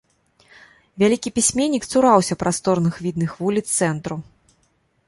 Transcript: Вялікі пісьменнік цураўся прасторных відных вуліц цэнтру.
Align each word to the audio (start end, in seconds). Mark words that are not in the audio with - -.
Вялікі 1.03 1.33
пісьменнік 1.35 1.83
цураўся 1.91 2.39
прасторных 2.41 2.93
відных 3.09 3.31
вуліц 3.45 3.65
цэнтру. 3.79 4.21